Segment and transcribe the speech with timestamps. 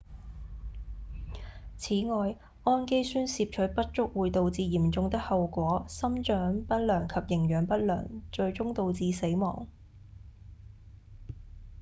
[1.77, 9.67] 此外胺基酸攝取不足會導致嚴重的後果：生長不良及營養不良最終導致死亡